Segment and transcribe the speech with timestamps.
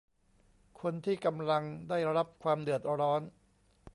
[0.81, 3.21] คนที่กำลังได้รับความเดือดร้อน